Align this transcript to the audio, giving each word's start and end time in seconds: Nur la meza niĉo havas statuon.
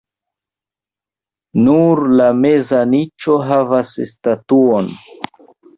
Nur 1.67 2.01
la 2.23 2.31
meza 2.41 2.81
niĉo 2.97 3.39
havas 3.53 3.97
statuon. 4.17 4.95